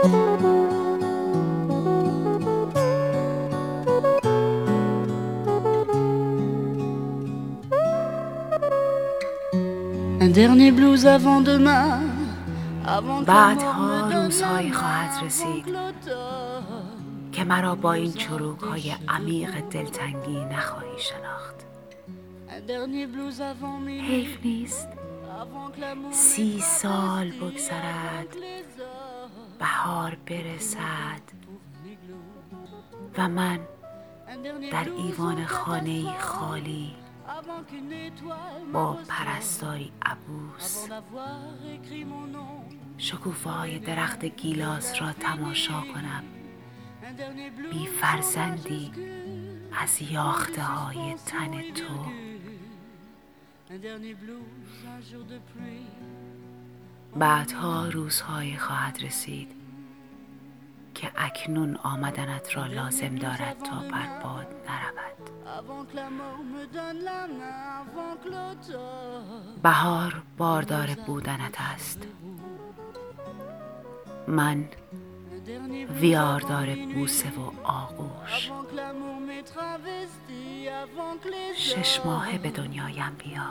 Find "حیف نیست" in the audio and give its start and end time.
23.88-24.88